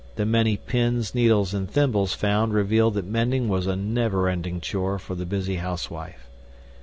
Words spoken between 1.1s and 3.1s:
NEEDLES, AND THIMBLES FOUND REVEAL THAT